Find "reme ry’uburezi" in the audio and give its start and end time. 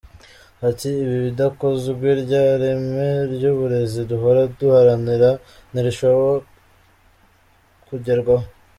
2.61-4.01